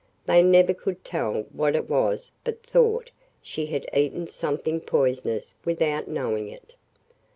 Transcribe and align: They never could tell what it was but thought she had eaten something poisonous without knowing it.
They 0.25 0.41
never 0.41 0.73
could 0.73 1.03
tell 1.05 1.43
what 1.51 1.75
it 1.75 1.87
was 1.87 2.31
but 2.43 2.63
thought 2.65 3.11
she 3.39 3.67
had 3.67 3.87
eaten 3.95 4.25
something 4.27 4.79
poisonous 4.79 5.53
without 5.63 6.07
knowing 6.07 6.47
it. 6.47 6.73